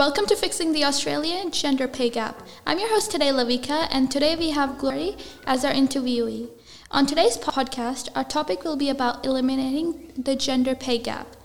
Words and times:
Welcome 0.00 0.24
to 0.28 0.34
Fixing 0.34 0.72
the 0.72 0.82
Australian 0.82 1.50
Gender 1.50 1.86
Pay 1.86 2.08
Gap. 2.08 2.40
I'm 2.66 2.78
your 2.78 2.88
host 2.88 3.10
today, 3.10 3.28
Lavika, 3.28 3.86
and 3.90 4.10
today 4.10 4.34
we 4.34 4.48
have 4.48 4.78
Glory 4.78 5.14
as 5.46 5.62
our 5.62 5.72
interviewee. 5.72 6.48
On 6.90 7.04
today's 7.04 7.36
podcast, 7.36 8.08
our 8.14 8.24
topic 8.24 8.64
will 8.64 8.76
be 8.76 8.88
about 8.88 9.26
eliminating 9.26 10.10
the 10.16 10.34
gender 10.36 10.74
pay 10.74 10.96
gap. 10.96 11.36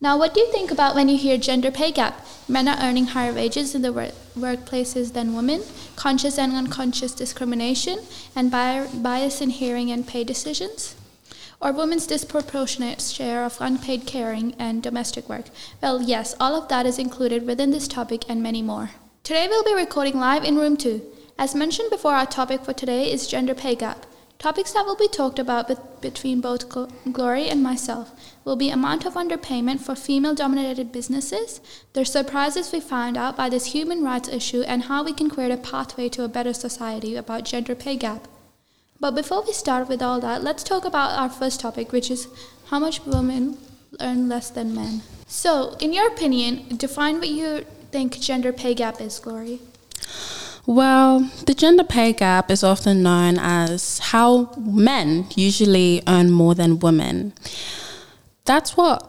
Now, 0.00 0.18
what 0.18 0.34
do 0.34 0.40
you 0.40 0.50
think 0.50 0.72
about 0.72 0.96
when 0.96 1.08
you 1.08 1.16
hear 1.16 1.38
gender 1.38 1.70
pay 1.70 1.92
gap? 1.92 2.26
Men 2.48 2.66
are 2.66 2.82
earning 2.82 3.06
higher 3.06 3.32
wages 3.32 3.76
in 3.76 3.82
the 3.82 3.92
work- 3.92 4.16
workplaces 4.36 5.12
than 5.12 5.36
women, 5.36 5.62
conscious 5.94 6.36
and 6.36 6.52
unconscious 6.52 7.14
discrimination, 7.14 8.00
and 8.34 8.50
bi- 8.50 8.88
bias 8.92 9.40
in 9.40 9.50
hearing 9.50 9.92
and 9.92 10.04
pay 10.04 10.24
decisions? 10.24 10.96
Or 11.64 11.72
women's 11.72 12.06
disproportionate 12.06 13.00
share 13.00 13.42
of 13.42 13.56
unpaid 13.58 14.04
caring 14.04 14.54
and 14.58 14.82
domestic 14.82 15.30
work? 15.30 15.46
Well, 15.80 16.02
yes, 16.02 16.34
all 16.38 16.54
of 16.54 16.68
that 16.68 16.84
is 16.84 16.98
included 16.98 17.46
within 17.46 17.70
this 17.70 17.88
topic 17.88 18.28
and 18.28 18.42
many 18.42 18.60
more. 18.60 18.90
Today 19.22 19.48
we'll 19.48 19.64
be 19.64 19.72
recording 19.72 20.20
live 20.20 20.44
in 20.44 20.56
room 20.56 20.76
2. 20.76 21.00
As 21.38 21.54
mentioned 21.54 21.88
before, 21.88 22.12
our 22.12 22.26
topic 22.26 22.66
for 22.66 22.74
today 22.74 23.10
is 23.10 23.26
gender 23.26 23.54
pay 23.54 23.74
gap. 23.74 24.04
Topics 24.38 24.74
that 24.74 24.84
will 24.84 24.94
be 24.94 25.08
talked 25.08 25.38
about 25.38 25.68
bet- 25.68 26.02
between 26.02 26.42
both 26.42 26.68
Gl- 26.68 26.92
Glory 27.10 27.48
and 27.48 27.62
myself 27.62 28.12
will 28.44 28.56
be 28.56 28.68
amount 28.68 29.06
of 29.06 29.14
underpayment 29.14 29.80
for 29.80 29.94
female 29.94 30.34
dominated 30.34 30.92
businesses, 30.92 31.62
the 31.94 32.04
surprises 32.04 32.72
we 32.72 32.80
found 32.80 33.16
out 33.16 33.38
by 33.38 33.48
this 33.48 33.72
human 33.72 34.04
rights 34.04 34.28
issue, 34.28 34.60
and 34.66 34.82
how 34.82 35.02
we 35.02 35.14
can 35.14 35.30
create 35.30 35.50
a 35.50 35.56
pathway 35.56 36.10
to 36.10 36.24
a 36.24 36.28
better 36.28 36.52
society 36.52 37.16
about 37.16 37.46
gender 37.46 37.74
pay 37.74 37.96
gap. 37.96 38.28
But 39.00 39.14
before 39.14 39.42
we 39.42 39.52
start 39.52 39.88
with 39.88 40.02
all 40.02 40.20
that, 40.20 40.42
let's 40.42 40.62
talk 40.62 40.84
about 40.84 41.18
our 41.18 41.28
first 41.28 41.60
topic, 41.60 41.92
which 41.92 42.10
is 42.10 42.28
how 42.66 42.78
much 42.78 43.04
women 43.04 43.58
earn 44.00 44.28
less 44.28 44.50
than 44.50 44.74
men. 44.74 45.02
So, 45.26 45.76
in 45.80 45.92
your 45.92 46.06
opinion, 46.08 46.76
define 46.76 47.18
what 47.18 47.28
you 47.28 47.64
think 47.90 48.20
gender 48.20 48.52
pay 48.52 48.74
gap 48.74 49.00
is, 49.00 49.18
Glory. 49.18 49.60
Well, 50.66 51.30
the 51.44 51.54
gender 51.54 51.84
pay 51.84 52.12
gap 52.14 52.50
is 52.50 52.64
often 52.64 53.02
known 53.02 53.38
as 53.38 53.98
how 53.98 54.50
men 54.56 55.26
usually 55.36 56.02
earn 56.06 56.30
more 56.30 56.54
than 56.54 56.78
women. 56.78 57.34
That's 58.46 58.76
what 58.76 59.06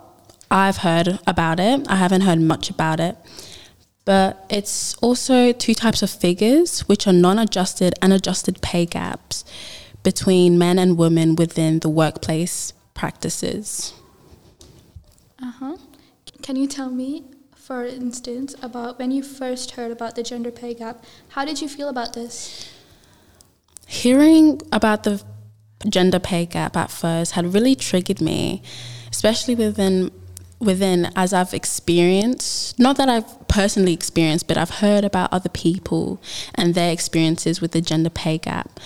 I've 0.51 0.77
heard 0.77 1.19
about 1.25 1.59
it. 1.59 1.85
I 1.88 1.95
haven't 1.95 2.21
heard 2.21 2.41
much 2.41 2.69
about 2.69 2.99
it. 2.99 3.15
But 4.05 4.45
it's 4.49 4.95
also 4.97 5.51
two 5.51 5.73
types 5.73 6.03
of 6.03 6.11
figures, 6.11 6.81
which 6.81 7.07
are 7.07 7.13
non 7.13 7.39
adjusted 7.39 7.95
and 8.01 8.13
adjusted 8.13 8.61
pay 8.61 8.85
gaps 8.85 9.43
between 10.03 10.57
men 10.57 10.77
and 10.77 10.97
women 10.97 11.35
within 11.35 11.79
the 11.79 11.89
workplace 11.89 12.71
practices. 12.93 13.93
Uh 15.41 15.51
huh. 15.59 15.77
Can 16.43 16.55
you 16.55 16.67
tell 16.67 16.91
me, 16.91 17.23
for 17.55 17.83
instance, 17.83 18.55
about 18.61 18.99
when 18.99 19.09
you 19.09 19.23
first 19.23 19.71
heard 19.71 19.91
about 19.91 20.15
the 20.15 20.21
gender 20.21 20.51
pay 20.51 20.75
gap? 20.75 21.03
How 21.29 21.43
did 21.43 21.59
you 21.59 21.67
feel 21.67 21.89
about 21.89 22.13
this? 22.13 22.69
Hearing 23.87 24.61
about 24.71 25.03
the 25.03 25.23
gender 25.89 26.19
pay 26.19 26.45
gap 26.45 26.77
at 26.77 26.91
first 26.91 27.31
had 27.31 27.53
really 27.53 27.75
triggered 27.75 28.21
me, 28.21 28.61
especially 29.11 29.55
within 29.55 30.11
within 30.59 31.11
as 31.15 31.33
I've 31.33 31.53
experienced, 31.53 32.79
not 32.79 32.97
that 32.97 33.09
I've 33.09 33.47
personally 33.47 33.93
experienced, 33.93 34.47
but 34.47 34.57
I've 34.57 34.69
heard 34.69 35.03
about 35.03 35.31
other 35.31 35.49
people 35.49 36.21
and 36.55 36.73
their 36.73 36.91
experiences 36.91 37.61
with 37.61 37.71
the 37.71 37.81
gender 37.81 38.09
pay 38.09 38.37
gap. 38.37 38.79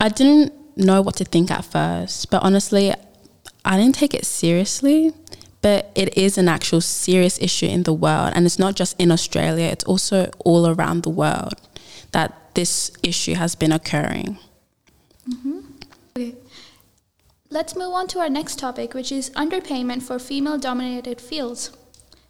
I 0.00 0.08
didn't 0.08 0.52
know 0.76 1.02
what 1.02 1.16
to 1.16 1.24
think 1.24 1.50
at 1.50 1.64
first, 1.64 2.30
but 2.30 2.42
honestly, 2.42 2.92
I 3.64 3.76
didn't 3.78 3.94
take 3.94 4.14
it 4.14 4.24
seriously. 4.24 5.12
But 5.60 5.92
it 5.94 6.18
is 6.18 6.38
an 6.38 6.48
actual 6.48 6.80
serious 6.80 7.40
issue 7.40 7.66
in 7.66 7.84
the 7.84 7.92
world, 7.92 8.32
and 8.34 8.46
it's 8.46 8.58
not 8.58 8.74
just 8.74 9.00
in 9.00 9.12
Australia, 9.12 9.66
it's 9.66 9.84
also 9.84 10.28
all 10.40 10.66
around 10.66 11.04
the 11.04 11.08
world 11.08 11.54
that 12.10 12.54
this 12.54 12.90
issue 13.04 13.34
has 13.34 13.54
been 13.54 13.70
occurring. 13.70 14.38
Okay. 16.16 16.34
Let's 17.52 17.76
move 17.76 17.92
on 17.92 18.08
to 18.08 18.18
our 18.18 18.30
next 18.30 18.58
topic, 18.58 18.94
which 18.94 19.12
is 19.12 19.28
underpayment 19.36 20.00
for 20.00 20.18
female 20.18 20.56
dominated 20.56 21.20
fields. 21.20 21.70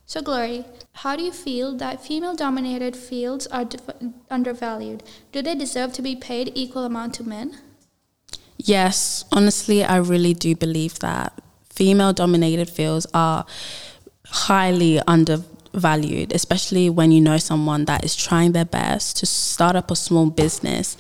So, 0.05 0.21
Glory, 0.21 0.65
how 0.95 1.15
do 1.15 1.23
you 1.23 1.31
feel 1.31 1.77
that 1.77 2.05
female 2.05 2.35
dominated 2.35 2.97
fields 2.97 3.47
are 3.47 3.65
def- 3.65 3.89
undervalued? 4.29 5.05
Do 5.31 5.41
they 5.41 5.55
deserve 5.55 5.93
to 5.93 6.03
be 6.03 6.17
paid 6.17 6.51
equal 6.57 6.85
amount 6.85 7.15
to 7.15 7.23
men? 7.23 7.57
Yes, 8.57 9.25
honestly, 9.31 9.85
I 9.85 9.99
really 9.99 10.35
do 10.35 10.57
believe 10.57 10.99
that 10.99 11.41
female 11.71 12.13
dominated 12.13 12.69
fields 12.69 13.07
are 13.15 13.47
highly 14.27 14.99
undervalued, 15.07 16.33
especially 16.33 16.91
when 16.91 17.13
you 17.13 17.21
know 17.21 17.39
someone 17.39 17.85
that 17.85 18.05
is 18.05 18.17
trying 18.17 18.53
their 18.53 18.65
best 18.65 19.19
to 19.19 19.27
start 19.27 19.77
up 19.77 19.89
a 19.93 19.95
small 19.95 20.31
business, 20.31 20.97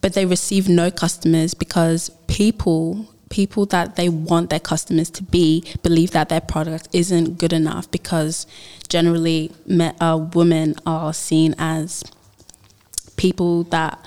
but 0.00 0.12
they 0.12 0.26
receive 0.26 0.68
no 0.68 0.92
customers 0.92 1.54
because 1.54 2.08
people 2.28 3.08
people 3.32 3.64
that 3.64 3.96
they 3.96 4.10
want 4.10 4.50
their 4.50 4.60
customers 4.60 5.08
to 5.08 5.22
be 5.22 5.64
believe 5.82 6.10
that 6.10 6.28
their 6.28 6.40
product 6.40 6.86
isn't 6.92 7.38
good 7.38 7.52
enough 7.52 7.90
because 7.90 8.46
generally 8.88 9.50
uh, 10.00 10.28
women 10.34 10.74
are 10.84 11.14
seen 11.14 11.54
as 11.58 12.04
people 13.16 13.64
that 13.64 13.98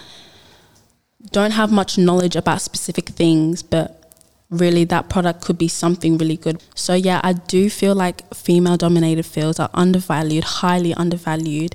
don't 1.32 1.52
have 1.52 1.72
much 1.72 1.98
knowledge 1.98 2.36
about 2.36 2.62
specific 2.62 3.10
things, 3.10 3.64
but 3.64 4.14
really 4.52 4.84
that 4.84 5.10
product 5.10 5.42
could 5.42 5.58
be 5.58 5.68
something 5.68 6.20
really 6.20 6.38
good. 6.38 6.62
So, 6.76 6.94
yeah, 6.94 7.20
I 7.24 7.34
do 7.34 7.68
feel 7.68 7.96
like 7.96 8.32
female 8.32 8.78
dominated 8.78 9.26
fields 9.26 9.60
are 9.60 9.72
undervalued, 9.74 10.44
highly 10.44 10.94
undervalued, 10.94 11.74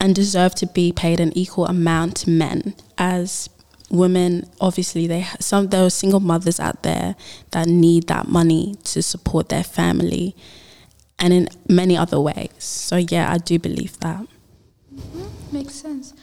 and 0.00 0.14
deserve 0.14 0.54
to 0.56 0.66
be 0.66 0.92
paid 0.92 1.20
an 1.20 1.36
equal 1.36 1.66
amount 1.66 2.16
to 2.16 2.30
men 2.30 2.74
as 2.96 3.50
women 3.94 4.48
obviously 4.60 5.06
they 5.06 5.26
some 5.40 5.68
there 5.68 5.84
are 5.84 5.90
single 5.90 6.20
mothers 6.20 6.60
out 6.60 6.82
there 6.82 7.16
that 7.52 7.66
need 7.66 8.06
that 8.08 8.28
money 8.28 8.76
to 8.84 9.02
support 9.02 9.48
their 9.48 9.64
family 9.64 10.34
and 11.18 11.32
in 11.32 11.48
many 11.68 11.96
other 11.96 12.20
ways 12.20 12.50
so 12.58 12.96
yeah 12.96 13.30
i 13.32 13.38
do 13.38 13.58
believe 13.58 13.98
that 14.00 14.26
mm-hmm. 14.94 15.24
Makes 15.54 15.74
sense. 15.74 16.14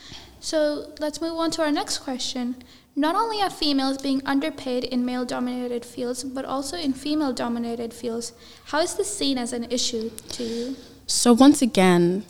So 0.42 0.92
let's 1.00 1.22
move 1.22 1.38
on 1.38 1.52
to 1.52 1.62
our 1.62 1.72
next 1.72 2.00
question. 2.00 2.62
Not 2.98 3.16
only 3.16 3.42
are 3.42 3.50
females 3.50 3.98
being 3.98 4.22
underpaid 4.26 4.84
in 4.84 5.06
male 5.06 5.24
dominated 5.24 5.86
fields, 5.86 6.26
but 6.26 6.44
also 6.44 6.76
in 6.76 6.92
female 6.92 7.32
dominated 7.32 7.94
fields. 7.94 8.34
How 8.66 8.80
is 8.82 8.96
this 8.96 9.16
seen 9.16 9.38
as 9.38 9.54
an 9.54 9.72
issue 9.72 10.10
to 10.10 10.44
you? 10.44 10.76
So 11.08 11.32
once 11.32 11.62
again, 11.62 12.26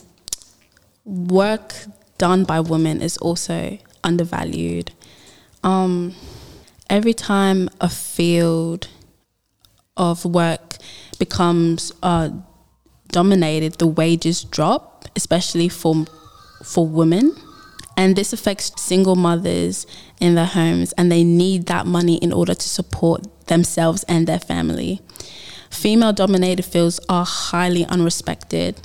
work 1.04 1.74
done 2.20 2.44
by 2.44 2.60
women 2.60 3.02
is 3.02 3.18
also 3.18 3.80
undervalued. 4.04 4.92
Um, 5.64 6.16
every 6.90 7.14
time 7.14 7.70
a 7.80 7.90
field 7.90 8.88
of 9.98 10.26
work 10.26 10.78
becomes 11.20 11.92
uh, 12.02 12.30
dominated, 13.10 13.74
the 13.74 13.88
wages 13.88 14.44
drop, 14.44 15.06
especially 15.16 15.70
for 15.70 16.06
for 16.64 16.88
women. 16.88 17.36
And 17.98 18.16
this 18.16 18.34
affects 18.34 18.82
single 18.82 19.16
mothers 19.16 19.86
in 20.20 20.36
their 20.36 20.46
homes, 20.46 20.94
and 20.94 21.12
they 21.12 21.24
need 21.24 21.68
that 21.68 21.86
money 21.86 22.16
in 22.16 22.32
order 22.32 22.56
to 22.56 22.70
support 22.70 23.28
themselves 23.48 24.04
and 24.04 24.26
their 24.26 24.40
family. 24.40 25.02
Female 25.70 26.14
dominated 26.14 26.64
fields 26.64 27.00
are 27.10 27.26
highly 27.26 27.86
unrespected, 27.86 28.78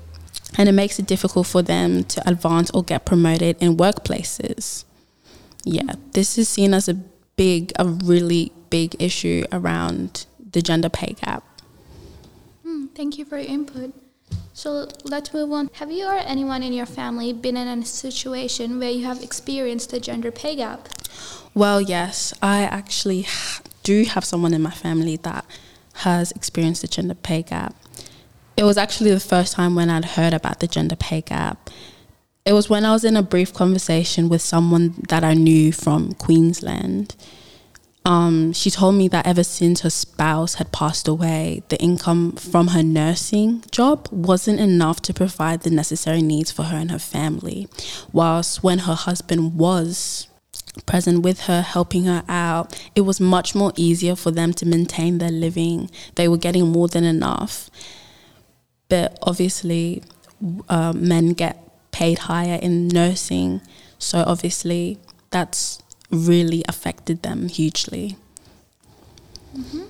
and 0.59 0.69
it 0.69 0.73
makes 0.73 0.99
it 0.99 1.07
difficult 1.07 1.47
for 1.47 1.63
them 1.63 2.05
to 2.05 2.29
advance 2.29 2.71
or 2.73 2.83
get 2.83 3.05
promoted 3.05 3.57
in 3.61 3.77
workplaces. 3.77 4.86
Yeah, 5.67 5.95
this 6.13 6.39
is 6.39 6.49
seen 6.49 6.73
as 6.73 6.89
a 6.89 6.95
big, 6.95 7.73
a 7.77 7.85
really 7.85 8.53
big 8.71 8.95
issue 9.01 9.45
around 9.51 10.25
the 10.53 10.63
gender 10.63 10.89
pay 10.89 11.17
gap. 11.21 11.43
Hmm, 12.63 12.87
thank 12.95 13.19
you 13.19 13.25
for 13.25 13.37
your 13.37 13.51
input. 13.51 13.93
So 14.53 14.87
let's 15.03 15.35
move 15.35 15.51
on. 15.51 15.69
Have 15.75 15.91
you 15.91 16.07
or 16.07 16.15
anyone 16.15 16.63
in 16.63 16.73
your 16.73 16.87
family 16.87 17.33
been 17.33 17.57
in 17.57 17.67
a 17.67 17.85
situation 17.85 18.79
where 18.79 18.91
you 18.91 19.05
have 19.07 19.21
experienced 19.25 19.91
the 19.91 19.99
gender 19.99 20.31
pay 20.31 20.55
gap? 20.55 20.89
Well, 21.53 21.81
yes, 21.81 22.33
I 22.41 22.63
actually 22.63 23.27
do 23.83 24.05
have 24.05 24.25
someone 24.25 24.55
in 24.55 24.63
my 24.63 24.71
family 24.71 25.17
that 25.17 25.45
has 25.95 26.31
experienced 26.31 26.83
the 26.83 26.89
gender 26.89 27.15
pay 27.15 27.43
gap. 27.43 27.75
It 28.57 28.63
was 28.63 28.79
actually 28.79 29.11
the 29.11 29.21
first 29.21 29.55
time 29.55 29.75
when 29.75 29.91
I'd 29.91 30.05
heard 30.05 30.33
about 30.33 30.61
the 30.61 30.69
gender 30.69 30.97
pay 30.97 31.23
gap. 31.23 31.71
It 32.47 32.53
was 32.53 32.71
when 32.71 32.85
I 32.85 32.93
was 32.93 33.05
in 33.05 33.17
a 33.17 33.25
brief 33.25 33.53
conversation 33.53 34.29
with 34.29 34.41
someone 34.41 34.95
that 35.09 35.25
I 35.25 35.35
knew 35.35 35.73
from 35.73 36.13
Queensland. 36.13 37.17
Um, 38.05 38.53
she 38.53 38.71
told 38.71 38.95
me 38.95 39.09
that 39.09 39.27
ever 39.27 39.43
since 39.43 39.81
her 39.81 39.91
spouse 39.91 40.55
had 40.55 40.71
passed 40.71 41.09
away, 41.09 41.65
the 41.71 41.79
income 41.83 42.37
from 42.37 42.69
her 42.69 42.85
nursing 42.85 43.65
job 43.73 44.09
wasn't 44.13 44.61
enough 44.61 45.03
to 45.03 45.13
provide 45.13 45.63
the 45.63 45.71
necessary 45.71 46.23
needs 46.23 46.53
for 46.53 46.63
her 46.63 46.77
and 46.77 46.93
her 46.93 47.01
family. 47.01 47.67
Whilst 48.13 48.63
when 48.63 48.79
her 48.79 48.95
husband 48.95 49.59
was 49.59 50.29
present 50.87 51.23
with 51.23 51.41
her, 51.41 51.63
helping 51.63 52.05
her 52.05 52.23
out, 52.29 52.81
it 52.95 53.01
was 53.01 53.19
much 53.21 53.57
more 53.57 53.73
easier 53.75 54.15
for 54.15 54.31
them 54.31 54.53
to 54.53 54.65
maintain 54.65 55.19
their 55.19 55.33
living. 55.33 55.91
They 56.15 56.29
were 56.29 56.37
getting 56.37 56.69
more 56.69 56.87
than 56.87 57.03
enough. 57.03 57.71
But 58.89 59.19
obviously, 59.21 60.05
uh, 60.69 60.93
men 60.93 61.31
get 61.31 61.66
paid 61.97 62.19
higher 62.31 62.59
in 62.61 62.89
nursing. 62.89 63.63
So 63.99 64.23
obviously, 64.27 64.99
that's 65.31 65.83
really 66.11 66.63
affected 66.69 67.23
them 67.23 67.49
hugely. 67.49 68.19
Mm-hmm. 69.57 69.85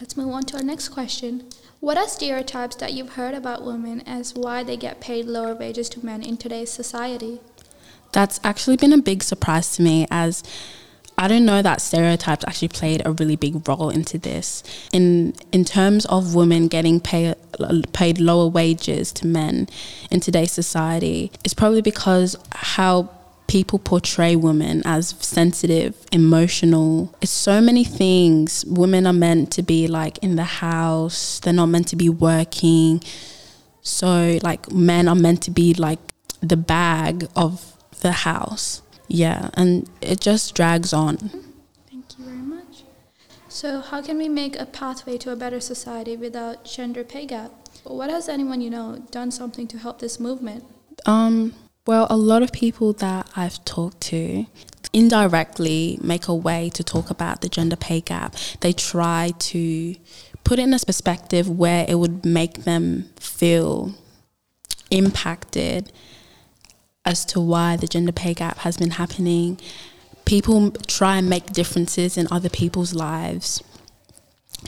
Let's 0.00 0.16
move 0.16 0.34
on 0.34 0.42
to 0.46 0.56
our 0.56 0.64
next 0.64 0.88
question. 0.88 1.44
What 1.78 1.96
are 1.96 2.08
stereotypes 2.08 2.74
that 2.76 2.94
you've 2.94 3.10
heard 3.10 3.34
about 3.34 3.64
women 3.64 4.00
as 4.08 4.34
why 4.34 4.64
they 4.64 4.76
get 4.76 5.00
paid 5.00 5.26
lower 5.26 5.54
wages 5.54 5.88
to 5.90 6.04
men 6.04 6.24
in 6.24 6.36
today's 6.36 6.70
society? 6.70 7.38
That's 8.10 8.40
actually 8.42 8.76
been 8.76 8.92
a 8.92 8.98
big 8.98 9.22
surprise 9.22 9.76
to 9.76 9.82
me 9.82 10.04
as 10.10 10.42
I 11.20 11.26
don't 11.26 11.44
know 11.44 11.62
that 11.62 11.80
stereotypes 11.80 12.44
actually 12.46 12.68
played 12.68 13.02
a 13.04 13.10
really 13.10 13.34
big 13.34 13.68
role 13.68 13.90
into 13.90 14.18
this. 14.18 14.62
In 14.92 15.34
in 15.50 15.64
terms 15.64 16.06
of 16.06 16.36
women 16.36 16.68
getting 16.68 17.00
paid 17.00 17.34
paid 17.92 18.20
lower 18.20 18.46
wages 18.46 19.12
to 19.14 19.26
men 19.26 19.68
in 20.12 20.20
today's 20.20 20.52
society, 20.52 21.32
it's 21.42 21.54
probably 21.54 21.82
because 21.82 22.36
how 22.52 23.10
people 23.48 23.80
portray 23.80 24.36
women 24.36 24.82
as 24.84 25.14
sensitive, 25.18 25.96
emotional. 26.12 27.12
It's 27.20 27.32
so 27.32 27.60
many 27.60 27.82
things. 27.82 28.64
Women 28.66 29.04
are 29.06 29.12
meant 29.12 29.50
to 29.52 29.62
be 29.62 29.88
like 29.88 30.18
in 30.18 30.36
the 30.36 30.44
house. 30.44 31.40
They're 31.40 31.52
not 31.52 31.66
meant 31.66 31.88
to 31.88 31.96
be 31.96 32.08
working. 32.08 33.02
So 33.82 34.38
like 34.42 34.70
men 34.70 35.08
are 35.08 35.16
meant 35.16 35.42
to 35.44 35.50
be 35.50 35.74
like 35.74 35.98
the 36.40 36.56
bag 36.56 37.26
of 37.34 37.74
the 38.02 38.12
house 38.12 38.82
yeah, 39.08 39.50
and 39.54 39.88
it 40.00 40.20
just 40.20 40.54
drags 40.54 40.92
on. 40.92 41.16
Thank 41.90 42.18
you 42.18 42.24
very 42.24 42.36
much. 42.36 42.84
So, 43.48 43.80
how 43.80 44.02
can 44.02 44.18
we 44.18 44.28
make 44.28 44.58
a 44.60 44.66
pathway 44.66 45.18
to 45.18 45.32
a 45.32 45.36
better 45.36 45.60
society 45.60 46.16
without 46.16 46.64
gender 46.64 47.04
pay 47.04 47.26
gap? 47.26 47.50
What 47.84 48.10
has 48.10 48.28
anyone 48.28 48.60
you 48.60 48.70
know 48.70 49.02
done 49.10 49.30
something 49.30 49.66
to 49.68 49.78
help 49.78 49.98
this 49.98 50.20
movement? 50.20 50.64
Um, 51.06 51.54
well, 51.86 52.06
a 52.10 52.16
lot 52.16 52.42
of 52.42 52.52
people 52.52 52.92
that 52.94 53.30
I've 53.34 53.64
talked 53.64 54.02
to 54.02 54.46
indirectly 54.92 55.98
make 56.02 56.28
a 56.28 56.34
way 56.34 56.70
to 56.74 56.84
talk 56.84 57.08
about 57.08 57.40
the 57.40 57.48
gender 57.48 57.76
pay 57.76 58.00
gap. 58.00 58.36
They 58.60 58.72
try 58.72 59.32
to 59.38 59.94
put 60.44 60.58
it 60.58 60.62
in 60.62 60.74
a 60.74 60.78
perspective 60.78 61.48
where 61.48 61.86
it 61.88 61.94
would 61.94 62.24
make 62.24 62.64
them 62.64 63.08
feel 63.16 63.94
impacted 64.90 65.92
as 67.08 67.24
to 67.24 67.40
why 67.40 67.74
the 67.74 67.88
gender 67.88 68.12
pay 68.12 68.34
gap 68.34 68.58
has 68.58 68.76
been 68.76 68.90
happening. 68.92 69.58
People 70.26 70.70
try 70.86 71.16
and 71.16 71.28
make 71.28 71.46
differences 71.46 72.18
in 72.18 72.28
other 72.30 72.50
people's 72.50 72.92
lives 72.92 73.62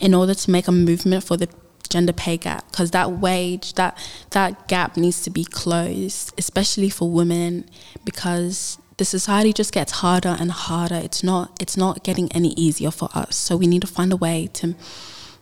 in 0.00 0.14
order 0.14 0.32
to 0.34 0.50
make 0.50 0.66
a 0.66 0.72
movement 0.72 1.22
for 1.22 1.37
the 1.37 1.48
gender 1.90 2.14
pay 2.14 2.37
gap 2.37 2.64
because 2.70 2.92
that 2.92 3.10
wage 3.10 3.75
that 3.75 3.98
that 4.31 4.69
gap 4.69 4.96
needs 4.96 5.22
to 5.25 5.28
be 5.28 5.44
closed 5.44 6.32
especially 6.38 6.88
for 6.88 7.10
women 7.10 7.69
because 8.04 8.78
the 8.96 9.04
society 9.04 9.52
just 9.52 9.72
gets 9.72 9.93
harder 9.93 10.36
and 10.38 10.50
harder. 10.50 10.94
It's 10.96 11.22
not 11.22 11.56
it's 11.60 11.76
not 11.76 12.04
getting 12.04 12.31
any 12.32 12.52
easier 12.52 12.90
for 12.90 13.08
us. 13.14 13.36
So 13.36 13.56
we 13.56 13.66
need 13.66 13.81
to 13.81 13.86
find 13.86 14.12
a 14.12 14.16
way 14.16 14.48
to 14.54 14.75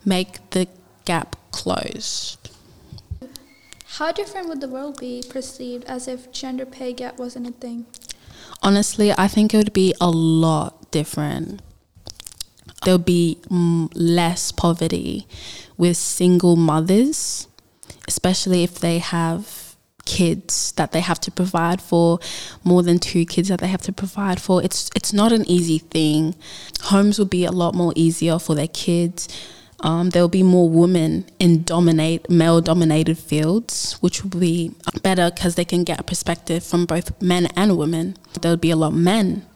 make 0.05 0.51
the 0.51 0.69
gap 1.05 1.37
closed 1.51 2.51
how 3.99 4.13
different 4.13 4.49
would 4.49 4.61
the 4.61 4.69
world 4.69 4.97
be 5.01 5.25
perceived 5.29 5.85
as 5.87 6.07
if 6.07 6.31
gender 6.31 6.65
pay 6.65 6.93
gap 6.93 7.19
wasn't 7.19 7.49
a 7.49 7.51
thing? 7.51 7.85
Honestly, 8.63 9.13
I 9.13 9.27
think 9.27 9.53
it 9.53 9.57
would 9.57 9.73
be 9.73 9.93
a 10.01 10.09
lot 10.09 10.93
different. 10.93 11.61
There 12.85 12.95
would 12.95 13.05
be 13.05 13.39
mm, 13.49 13.91
less 13.95 14.53
poverty 14.53 15.27
with 15.77 15.97
single 15.97 16.55
mothers, 16.55 17.49
especially 18.07 18.63
if 18.63 18.79
they 18.79 18.99
have 18.99 19.75
kids 20.05 20.73
that 20.73 20.93
they 20.93 21.01
have 21.01 21.19
to 21.21 21.33
provide 21.33 21.83
for, 21.83 22.21
more 22.63 22.85
than 22.85 23.01
two 23.01 23.27
kids 23.27 23.49
that 23.49 23.59
they 23.59 23.67
have 23.67 23.83
to 23.83 23.93
provide 23.93 24.41
for. 24.41 24.63
It's 24.63 24.91
it's 24.95 25.13
not 25.13 25.33
an 25.33 25.45
easy 25.51 25.79
thing. 25.79 26.37
Homes 26.83 27.19
would 27.19 27.31
be 27.31 27.45
a 27.45 27.51
lot 27.51 27.75
more 27.75 27.93
easier 27.97 28.39
for 28.39 28.55
their 28.55 28.69
kids 28.69 29.29
um, 29.81 30.11
there 30.11 30.23
will 30.23 30.29
be 30.29 30.43
more 30.43 30.69
women 30.69 31.25
in 31.39 31.63
dominate 31.63 32.29
male 32.29 32.61
dominated 32.61 33.17
fields, 33.17 33.95
which 34.01 34.23
will 34.23 34.41
be 34.41 34.73
better 35.03 35.31
because 35.31 35.55
they 35.55 35.65
can 35.65 35.85
get 35.85 36.01
a 36.01 36.03
perspective 36.03 36.65
from 36.65 36.85
both 36.85 37.21
men 37.23 37.47
and 37.57 37.79
women. 37.79 38.17
There 38.41 38.51
will 38.51 38.57
be 38.57 38.73
a 38.73 38.77
lot 38.77 38.93
of 38.93 38.99
men 38.99 39.47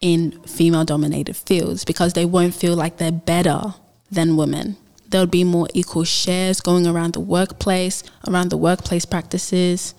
in 0.00 0.32
female 0.42 0.84
dominated 0.84 1.36
fields 1.36 1.84
because 1.84 2.14
they 2.14 2.24
won't 2.24 2.54
feel 2.54 2.74
like 2.74 2.96
they're 2.96 3.12
better 3.12 3.74
than 4.10 4.36
women. 4.36 4.76
There'll 5.08 5.26
be 5.28 5.44
more 5.44 5.68
equal 5.72 6.04
shares 6.04 6.60
going 6.60 6.86
around 6.86 7.12
the 7.12 7.20
workplace, 7.20 8.02
around 8.26 8.50
the 8.50 8.56
workplace 8.56 9.04
practices, 9.04 9.94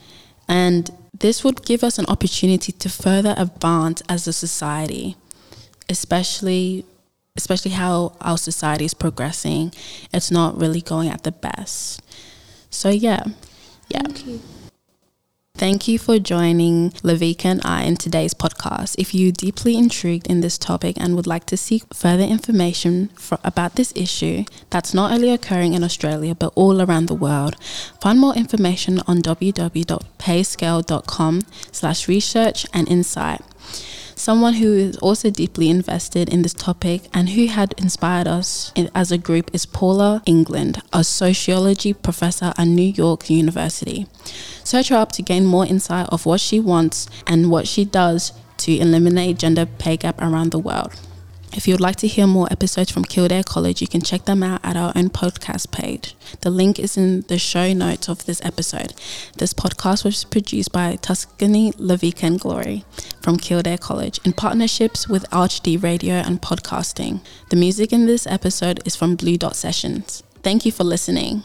and 0.49 0.91
this 1.17 1.43
would 1.43 1.65
give 1.65 1.83
us 1.83 1.97
an 1.97 2.05
opportunity 2.07 2.73
to 2.73 2.89
further 2.89 3.33
advance 3.37 4.03
as 4.09 4.27
a 4.27 4.33
society, 4.33 5.15
especially 5.89 6.85
especially 7.37 7.71
how 7.71 8.13
our 8.21 8.37
society 8.37 8.85
is 8.85 8.93
progressing, 8.93 9.73
it's 10.13 10.31
not 10.31 10.59
really 10.59 10.81
going 10.81 11.09
at 11.09 11.23
the 11.23 11.31
best. 11.31 12.01
So 12.69 12.89
yeah, 12.89 13.23
yeah. 13.89 14.01
Thank 14.01 14.27
you. 14.27 14.41
Thank 15.57 15.87
you 15.87 15.97
for 15.97 16.19
joining 16.19 16.91
Lavika 17.01 17.45
and 17.45 17.61
I 17.65 17.81
in 17.81 17.97
today's 17.97 18.35
podcast. 18.35 18.95
If 18.99 19.15
you're 19.15 19.31
deeply 19.31 19.75
intrigued 19.75 20.27
in 20.27 20.41
this 20.41 20.55
topic 20.55 20.95
and 20.99 21.15
would 21.15 21.25
like 21.25 21.47
to 21.47 21.57
seek 21.57 21.91
further 21.91 22.23
information 22.23 23.07
for, 23.15 23.39
about 23.43 23.75
this 23.75 23.91
issue 23.95 24.43
that's 24.69 24.93
not 24.93 25.11
only 25.11 25.31
occurring 25.31 25.73
in 25.73 25.83
Australia 25.83 26.35
but 26.35 26.53
all 26.53 26.79
around 26.79 27.07
the 27.07 27.15
world, 27.15 27.55
find 27.99 28.19
more 28.19 28.35
information 28.35 29.01
on 29.07 29.23
www.payscale.com 29.23 31.41
slash 31.71 32.07
research 32.07 32.67
and 32.71 32.87
insight. 32.87 33.41
Someone 34.17 34.55
who 34.55 34.73
is 34.73 34.97
also 34.97 35.29
deeply 35.29 35.69
invested 35.69 36.27
in 36.27 36.41
this 36.41 36.55
topic 36.55 37.03
and 37.13 37.29
who 37.29 37.45
had 37.45 37.75
inspired 37.77 38.27
us 38.27 38.73
as 38.95 39.11
a 39.11 39.17
group 39.19 39.51
is 39.53 39.67
Paula 39.67 40.23
England, 40.25 40.81
a 40.91 41.03
sociology 41.03 41.93
professor 41.93 42.51
at 42.57 42.65
New 42.65 42.81
York 42.81 43.29
University. 43.29 44.07
Search 44.63 44.89
her 44.89 44.95
up 44.95 45.11
to 45.13 45.21
gain 45.21 45.45
more 45.45 45.67
insight 45.67 46.09
of 46.09 46.25
what 46.25 46.41
she 46.41 46.59
wants 46.59 47.07
and 47.27 47.51
what 47.51 47.67
she 47.67 47.85
does 47.85 48.33
to 48.57 48.75
eliminate 48.75 49.37
gender 49.37 49.67
pay 49.67 49.97
gap 49.97 50.19
around 50.19 50.49
the 50.49 50.57
world. 50.57 50.93
If 51.53 51.67
you 51.67 51.73
would 51.73 51.81
like 51.81 51.95
to 51.97 52.07
hear 52.07 52.27
more 52.27 52.47
episodes 52.51 52.91
from 52.91 53.03
Kildare 53.03 53.43
College, 53.43 53.81
you 53.81 53.87
can 53.87 54.01
check 54.01 54.25
them 54.25 54.43
out 54.43 54.59
at 54.63 54.77
our 54.77 54.91
own 54.95 55.09
podcast 55.09 55.71
page. 55.71 56.15
The 56.41 56.49
link 56.49 56.77
is 56.77 56.97
in 56.97 57.21
the 57.21 57.39
show 57.39 57.73
notes 57.73 58.07
of 58.09 58.25
this 58.25 58.43
episode. 58.43 58.93
This 59.37 59.53
podcast 59.53 60.03
was 60.03 60.23
produced 60.23 60.71
by 60.71 60.97
Tuscany, 60.97 61.71
Lavika, 61.73 62.23
and 62.23 62.39
Glory 62.39 62.85
from 63.21 63.37
Kildare 63.37 63.77
College 63.77 64.19
in 64.23 64.33
partnerships 64.33 65.07
with 65.07 65.29
ArchD 65.31 65.81
Radio 65.81 66.15
and 66.15 66.41
Podcasting. 66.41 67.21
The 67.49 67.55
music 67.55 67.91
in 67.91 68.05
this 68.05 68.27
episode 68.27 68.81
is 68.85 68.95
from 68.95 69.15
Blue 69.15 69.37
Dot 69.37 69.55
Sessions. 69.55 70.23
Thank 70.43 70.65
you 70.65 70.71
for 70.71 70.83
listening. 70.83 71.43